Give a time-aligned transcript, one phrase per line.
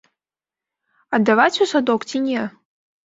[1.17, 2.41] Аддаваць у садок ці не?